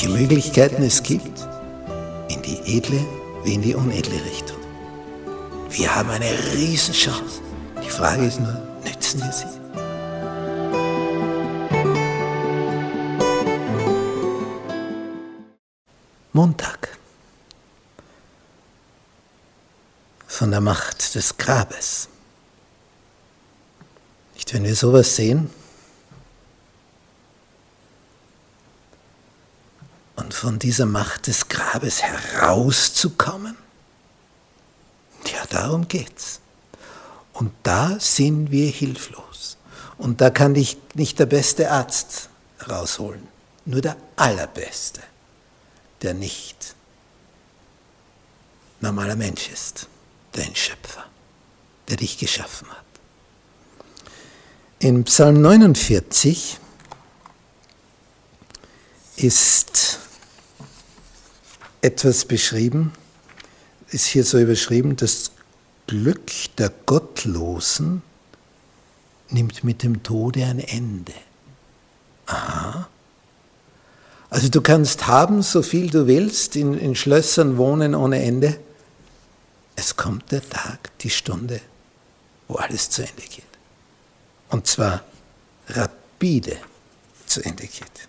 welche 0.00 0.16
Möglichkeiten 0.16 0.82
es 0.82 1.02
gibt, 1.02 1.46
in 2.30 2.40
die 2.40 2.58
edle 2.78 3.04
wie 3.44 3.52
in 3.52 3.60
die 3.60 3.74
unedle 3.74 4.24
Richtung. 4.24 4.56
Wir 5.68 5.94
haben 5.94 6.08
eine 6.08 6.30
Riesenchance. 6.54 7.42
Die 7.84 7.90
Frage 7.90 8.24
ist 8.24 8.40
nur, 8.40 8.56
nützen 8.82 9.20
wir 9.20 9.30
sie? 9.30 9.44
Montag. 16.32 16.96
Von 20.26 20.50
der 20.50 20.62
Macht 20.62 21.14
des 21.14 21.36
Grabes. 21.36 22.08
Nicht, 24.32 24.54
wenn 24.54 24.64
wir 24.64 24.74
sowas 24.74 25.14
sehen 25.14 25.50
und 30.30 30.34
von 30.34 30.60
dieser 30.60 30.86
Macht 30.86 31.26
des 31.26 31.48
Grabes 31.48 32.02
herauszukommen, 32.02 33.56
ja, 35.26 35.44
darum 35.48 35.88
geht's. 35.88 36.38
Und 37.32 37.50
da 37.64 37.98
sind 37.98 38.52
wir 38.52 38.70
hilflos. 38.70 39.56
Und 39.98 40.20
da 40.20 40.30
kann 40.30 40.54
dich 40.54 40.78
nicht 40.94 41.18
der 41.18 41.26
beste 41.26 41.72
Arzt 41.72 42.28
rausholen, 42.68 43.26
nur 43.64 43.80
der 43.80 43.96
allerbeste, 44.14 45.00
der 46.02 46.14
nicht 46.14 46.76
normaler 48.80 49.16
Mensch 49.16 49.48
ist, 49.48 49.88
dein 50.30 50.54
Schöpfer, 50.54 51.06
der 51.88 51.96
dich 51.96 52.18
geschaffen 52.18 52.68
hat. 52.68 52.84
In 54.78 55.02
Psalm 55.02 55.40
49 55.40 56.60
ist 59.16 59.98
etwas 61.82 62.24
beschrieben, 62.24 62.92
ist 63.88 64.06
hier 64.06 64.24
so 64.24 64.38
überschrieben, 64.38 64.96
das 64.96 65.32
Glück 65.86 66.30
der 66.58 66.70
Gottlosen 66.86 68.02
nimmt 69.30 69.64
mit 69.64 69.82
dem 69.82 70.02
Tode 70.02 70.44
ein 70.44 70.60
Ende. 70.60 71.14
Aha. 72.26 72.88
Also 74.28 74.48
du 74.48 74.60
kannst 74.60 75.08
haben, 75.08 75.42
so 75.42 75.62
viel 75.62 75.90
du 75.90 76.06
willst, 76.06 76.54
in, 76.54 76.74
in 76.78 76.94
Schlössern 76.94 77.56
wohnen 77.56 77.94
ohne 77.96 78.22
Ende. 78.22 78.60
Es 79.74 79.96
kommt 79.96 80.30
der 80.30 80.48
Tag, 80.48 80.96
die 81.00 81.10
Stunde, 81.10 81.60
wo 82.46 82.54
alles 82.54 82.90
zu 82.90 83.02
Ende 83.02 83.22
geht. 83.22 83.44
Und 84.50 84.66
zwar 84.66 85.02
rapide 85.68 86.56
zu 87.26 87.42
Ende 87.42 87.66
geht. 87.66 88.08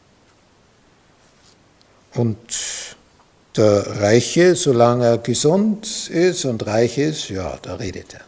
Und 2.14 2.38
der 3.58 4.02
Reiche, 4.02 4.56
solange 4.56 5.06
er 5.06 5.18
gesund 5.18 6.10
ist 6.10 6.46
und 6.46 6.66
reich 6.66 6.98
ist, 6.98 7.30
ja, 7.30 7.58
da 7.62 7.76
redet 7.76 8.14
er. 8.14 8.22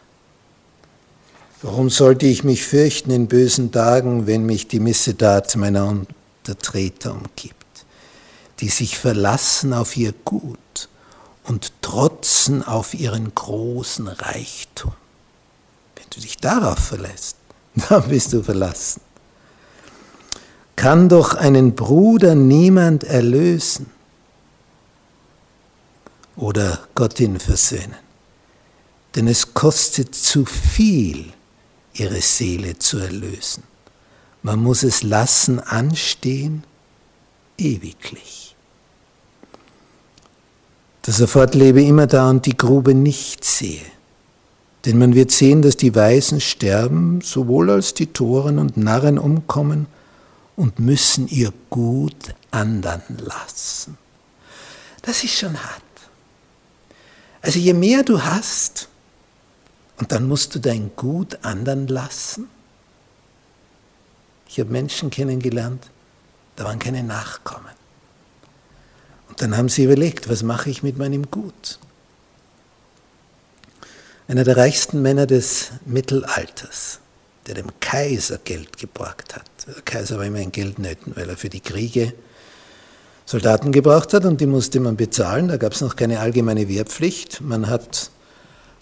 Warum 1.62 1.90
sollte 1.90 2.26
ich 2.26 2.44
mich 2.44 2.66
fürchten 2.66 3.12
in 3.12 3.28
bösen 3.28 3.72
Tagen, 3.72 4.28
wenn 4.28 4.46
mich 4.46 4.68
die 4.68 4.82
Missetat 4.82 5.56
meiner 5.56 5.88
Untertreter 5.88 7.14
umgibt, 7.14 7.56
die 8.60 8.68
sich 8.68 8.98
verlassen 8.98 9.74
auf 9.74 9.96
ihr 9.96 10.14
Gut 10.26 10.90
und 11.46 11.72
trotzen 11.82 12.64
auf 12.64 12.94
ihren 12.94 13.34
großen 13.34 14.10
Reichtum? 14.10 14.92
Wenn 15.96 16.06
du 16.10 16.20
dich 16.20 16.36
darauf 16.38 16.80
verlässt, 16.80 17.38
dann 17.90 18.10
bist 18.10 18.34
du 18.34 18.44
verlassen. 18.44 19.02
Kann 20.76 21.08
doch 21.08 21.34
einen 21.34 21.76
Bruder 21.76 22.36
niemand 22.36 23.06
erlösen 23.06 23.93
oder 26.36 26.80
Gottin 26.96 27.40
versöhnen, 27.40 27.96
denn 29.16 29.28
es 29.28 29.54
kostet 29.54 30.16
zu 30.16 30.46
viel, 30.46 31.34
ihre 31.94 32.22
Seele 32.22 32.80
zu 32.80 32.98
erlösen. 32.98 33.64
Man 34.42 34.62
muss 34.62 34.84
es 34.84 35.04
lassen 35.04 35.60
anstehen, 35.60 36.64
ewiglich. 37.58 38.56
Dass 41.04 41.20
er 41.20 41.28
fortlebe 41.28 41.84
immer 41.84 42.08
da 42.08 42.30
und 42.30 42.46
die 42.46 42.58
Grube 42.58 42.94
nicht 42.94 43.46
sehe. 43.46 43.86
Denn 44.86 44.98
man 44.98 45.16
wird 45.16 45.32
sehen, 45.32 45.62
dass 45.62 45.78
die 45.78 45.96
Weisen 45.96 46.42
sterben, 46.42 47.22
sowohl 47.22 47.70
als 47.70 47.94
die 47.94 48.08
Toren 48.08 48.60
und 48.60 48.76
Narren 48.76 49.18
umkommen 49.18 49.88
und 50.56 50.80
müssen 50.80 51.28
ihr 51.28 51.54
Gut 51.70 52.36
andern 52.52 53.02
lassen. 53.18 53.98
Das 55.02 55.24
ist 55.24 55.38
schon 55.38 55.58
hart. 55.58 55.82
Also 57.44 57.60
je 57.60 57.74
mehr 57.74 58.02
du 58.02 58.24
hast, 58.24 58.90
und 59.98 60.12
dann 60.12 60.28
musst 60.28 60.56
du 60.56 60.60
dein 60.60 60.96
Gut 60.96 61.38
andern 61.44 61.86
lassen. 61.88 62.50
Ich 64.48 64.60
habe 64.60 64.72
Menschen 64.72 65.12
kennengelernt, 65.12 65.92
da 66.56 66.64
waren 66.64 66.80
keine 66.80 67.04
Nachkommen. 67.04 67.72
Und 69.30 69.40
dann 69.42 69.56
haben 69.56 69.70
sie 69.70 69.84
überlegt, 69.84 70.28
was 70.30 70.42
mache 70.42 70.72
ich 70.72 70.82
mit 70.82 70.98
meinem 70.98 71.30
Gut? 71.30 71.78
einer 74.28 74.44
der 74.44 74.58
reichsten 74.58 75.02
Männer 75.02 75.28
des 75.28 75.72
Mittelalters, 75.86 77.00
der 77.48 77.56
dem 77.56 77.68
Kaiser 77.80 78.40
Geld 78.40 78.78
geborgt 78.78 79.36
hat. 79.36 79.46
Der 79.68 79.82
Kaiser 79.84 80.18
war 80.18 80.26
immer 80.26 80.40
in 80.40 80.52
Geldnöten, 80.52 81.16
weil 81.16 81.30
er 81.30 81.38
für 81.38 81.50
die 81.50 81.60
Kriege 81.60 82.14
Soldaten 83.26 83.72
gebraucht 83.72 84.14
hat 84.14 84.26
und 84.26 84.42
die 84.42 84.46
musste 84.46 84.80
man 84.80 84.98
bezahlen. 84.98 85.48
Da 85.48 85.58
gab 85.58 85.74
es 85.74 85.82
noch 85.82 85.96
keine 85.96 86.20
allgemeine 86.20 86.68
Wehrpflicht. 86.68 87.42
Man 87.42 87.70
hat 87.70 88.12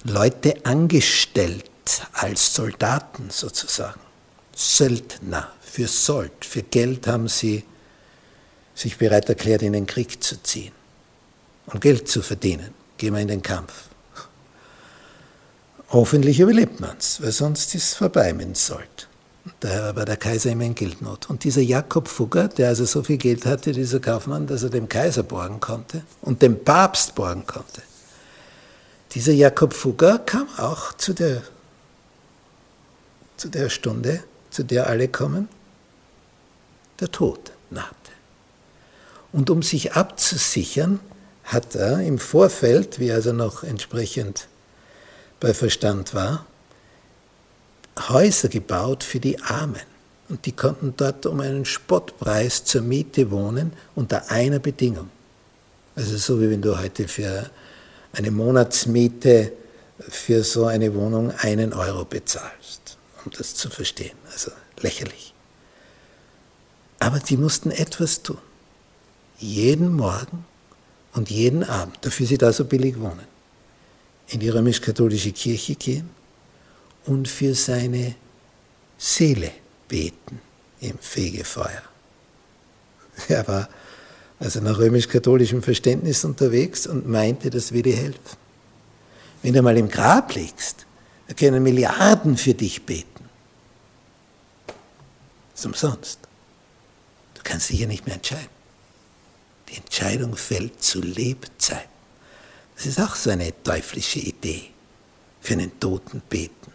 Leute 0.03 0.55
angestellt 0.63 1.69
als 2.13 2.53
Soldaten 2.53 3.29
sozusagen. 3.29 3.99
Söldner 4.55 5.51
für 5.61 5.87
Sold, 5.87 6.45
für 6.45 6.63
Geld 6.63 7.07
haben 7.07 7.27
sie 7.27 7.63
sich 8.75 8.97
bereit 8.97 9.29
erklärt, 9.29 9.61
in 9.61 9.73
den 9.73 9.85
Krieg 9.85 10.23
zu 10.23 10.41
ziehen 10.41 10.71
und 11.67 11.81
Geld 11.81 12.07
zu 12.07 12.21
verdienen. 12.21 12.73
Gehen 12.97 13.13
wir 13.13 13.21
in 13.21 13.27
den 13.27 13.41
Kampf. 13.41 13.73
Hoffentlich 15.89 16.39
überlebt 16.39 16.79
man 16.79 16.97
es, 16.97 17.21
weil 17.21 17.31
sonst 17.31 17.75
ist 17.75 17.83
es 17.83 17.93
vorbei 17.95 18.33
mit 18.33 18.47
dem 18.47 18.55
Sold. 18.55 19.07
Daher 19.59 19.95
war 19.95 20.05
der 20.05 20.17
Kaiser 20.17 20.51
immer 20.51 20.65
in 20.65 20.75
Geldnot. 20.75 21.29
Und 21.29 21.43
dieser 21.43 21.61
Jakob 21.61 22.07
Fugger, 22.07 22.47
der 22.47 22.69
also 22.69 22.85
so 22.85 23.01
viel 23.01 23.17
Geld 23.17 23.45
hatte, 23.45 23.71
dieser 23.71 23.99
Kaufmann, 23.99 24.45
dass 24.45 24.63
er 24.63 24.69
dem 24.69 24.87
Kaiser 24.87 25.23
borgen 25.23 25.59
konnte 25.59 26.03
und 26.21 26.41
dem 26.41 26.63
Papst 26.63 27.15
borgen 27.15 27.45
konnte, 27.47 27.81
dieser 29.13 29.33
Jakob 29.33 29.73
Fugger 29.73 30.19
kam 30.19 30.47
auch 30.57 30.93
zu 30.93 31.13
der, 31.13 31.41
zu 33.35 33.49
der 33.49 33.69
Stunde, 33.69 34.23
zu 34.51 34.63
der 34.63 34.87
alle 34.87 35.07
kommen, 35.07 35.49
der 36.99 37.11
Tod 37.11 37.51
nahte. 37.71 37.95
Und 39.33 39.49
um 39.49 39.63
sich 39.63 39.93
abzusichern, 39.93 40.99
hat 41.43 41.75
er 41.75 41.99
im 41.99 42.19
Vorfeld, 42.19 42.99
wie 42.99 43.11
also 43.11 43.33
noch 43.33 43.63
entsprechend 43.63 44.47
bei 45.39 45.53
Verstand 45.53 46.13
war, 46.13 46.45
Häuser 48.11 48.49
gebaut 48.49 49.03
für 49.03 49.19
die 49.19 49.41
Armen. 49.41 49.81
Und 50.29 50.45
die 50.45 50.53
konnten 50.53 50.93
dort 50.95 51.25
um 51.25 51.41
einen 51.41 51.65
Spottpreis 51.65 52.63
zur 52.63 52.81
Miete 52.81 53.31
wohnen, 53.31 53.73
unter 53.95 54.31
einer 54.31 54.59
Bedingung. 54.59 55.09
Also 55.95 56.15
so 56.17 56.39
wie 56.39 56.49
wenn 56.49 56.61
du 56.61 56.79
heute 56.79 57.07
für 57.07 57.49
eine 58.13 58.31
Monatsmiete 58.31 59.51
für 60.07 60.43
so 60.43 60.65
eine 60.65 60.95
Wohnung 60.95 61.31
einen 61.31 61.73
Euro 61.73 62.05
bezahlst, 62.05 62.97
um 63.25 63.31
das 63.37 63.55
zu 63.55 63.69
verstehen. 63.69 64.17
Also 64.31 64.51
lächerlich. 64.79 65.33
Aber 66.99 67.19
die 67.19 67.37
mussten 67.37 67.71
etwas 67.71 68.23
tun. 68.23 68.37
Jeden 69.37 69.93
Morgen 69.93 70.45
und 71.13 71.29
jeden 71.29 71.63
Abend, 71.63 71.97
dafür 72.01 72.25
sie 72.25 72.37
da 72.37 72.53
so 72.53 72.63
billig 72.65 72.99
wohnen 72.99 73.31
in 74.27 74.39
die 74.39 74.49
römisch-katholische 74.49 75.33
Kirche 75.33 75.75
gehen 75.75 76.20
und 77.05 77.27
für 77.27 77.55
seine 77.55 78.15
Seele 78.97 79.51
beten 79.87 80.39
im 80.79 80.97
Fegefeuer. 80.99 81.83
Er 83.27 83.47
war 83.47 83.69
also 84.39 84.59
nach 84.59 84.77
römisch-katholischem 84.79 85.61
Verständnis 85.61 86.25
unterwegs 86.25 86.87
und 86.87 87.07
meinte, 87.07 87.49
das 87.49 87.71
würde 87.71 87.91
helfen. 87.91 88.37
Wenn 89.43 89.53
du 89.53 89.61
mal 89.61 89.77
im 89.77 89.89
Grab 89.89 90.33
liegst, 90.33 90.85
da 91.27 91.33
können 91.33 91.63
Milliarden 91.63 92.37
für 92.37 92.53
dich 92.53 92.83
beten. 92.83 93.29
Das 95.51 95.61
ist 95.61 95.65
umsonst. 95.65 96.19
Du 97.35 97.41
kannst 97.43 97.69
dich 97.69 97.79
ja 97.79 97.87
nicht 97.87 98.05
mehr 98.05 98.15
entscheiden. 98.15 98.49
Die 99.69 99.77
Entscheidung 99.77 100.35
fällt 100.35 100.83
zu 100.83 101.01
Lebzeiten. 101.01 101.89
Das 102.75 102.85
ist 102.85 102.99
auch 102.99 103.15
so 103.15 103.29
eine 103.29 103.53
teuflische 103.63 104.19
Idee. 104.19 104.71
Für 105.39 105.53
einen 105.53 105.79
Toten 105.79 106.21
beten. 106.29 106.71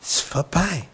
Ist 0.00 0.20
vorbei. 0.20 0.88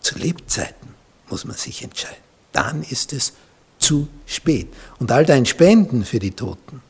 Zu 0.00 0.18
Lebzeiten 0.18 0.94
muss 1.28 1.44
man 1.44 1.56
sich 1.56 1.82
entscheiden. 1.82 2.22
Dann 2.52 2.82
ist 2.82 3.12
es 3.12 3.32
zu 3.78 4.08
spät. 4.26 4.72
Und 4.98 5.10
all 5.12 5.26
dein 5.26 5.46
Spenden 5.46 6.04
für 6.04 6.18
die 6.18 6.30
Toten, 6.30 6.82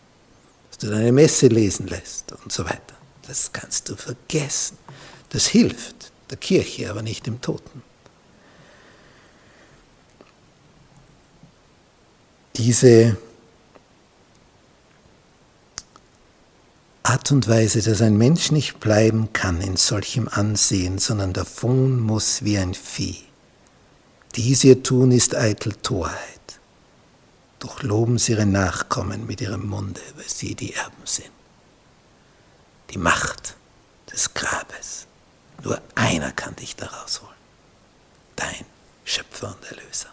dass 0.70 0.78
du 0.78 0.88
deine 0.88 1.12
Messe 1.12 1.48
lesen 1.48 1.86
lässt 1.86 2.32
und 2.32 2.52
so 2.52 2.64
weiter, 2.64 2.94
das 3.26 3.52
kannst 3.52 3.88
du 3.88 3.96
vergessen. 3.96 4.78
Das 5.30 5.46
hilft 5.46 6.12
der 6.30 6.36
Kirche, 6.36 6.90
aber 6.90 7.02
nicht 7.02 7.26
dem 7.26 7.40
Toten. 7.40 7.82
Diese 12.56 13.16
Art 17.14 17.30
und 17.30 17.46
Weise, 17.46 17.80
dass 17.80 18.02
ein 18.02 18.16
Mensch 18.18 18.50
nicht 18.50 18.80
bleiben 18.80 19.32
kann 19.32 19.60
in 19.60 19.76
solchem 19.76 20.26
Ansehen, 20.26 20.98
sondern 20.98 21.32
davon 21.32 22.00
muss 22.00 22.42
wie 22.42 22.58
ein 22.58 22.74
Vieh. 22.74 23.22
Dies 24.34 24.64
ihr 24.64 24.82
tun 24.82 25.12
ist 25.12 25.36
eitel 25.36 25.74
Torheit. 25.74 26.58
Doch 27.60 27.84
loben 27.84 28.18
sie 28.18 28.32
ihre 28.32 28.46
Nachkommen 28.46 29.28
mit 29.28 29.40
ihrem 29.40 29.64
Munde, 29.68 30.00
weil 30.16 30.28
sie 30.28 30.56
die 30.56 30.74
Erben 30.74 31.04
sind. 31.04 31.30
Die 32.90 32.98
Macht 32.98 33.54
des 34.12 34.34
Grabes. 34.34 35.06
Nur 35.62 35.80
einer 35.94 36.32
kann 36.32 36.56
dich 36.56 36.74
da 36.74 36.86
rausholen. 36.86 37.36
Dein 38.34 38.66
Schöpfer 39.04 39.54
und 39.54 39.64
Erlöser. 39.70 40.08